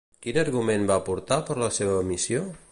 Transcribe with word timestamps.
Quin 0.25 0.37
argument 0.43 0.87
van 0.93 1.03
aportar 1.03 1.39
per 1.51 1.61
la 1.65 1.71
seva 1.79 2.03
emissió? 2.07 2.47